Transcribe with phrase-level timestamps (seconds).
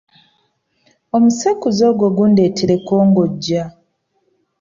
[1.15, 3.63] Omusekuzo ogwo gundeetereko ng’ojja.